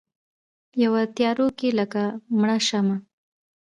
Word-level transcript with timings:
یوه 0.83 1.01
تیارو 1.15 1.47
کې 1.57 1.69
لکه 1.79 2.03
مړه 2.39 2.57
شمعه 2.67 2.97